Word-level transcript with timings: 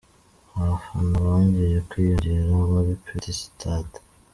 Abafana 0.59 1.15
bongeye 1.25 1.77
kwiyongera 1.89 2.53
muri 2.71 2.91
Peti 3.03 3.31
Sitade 3.39 3.97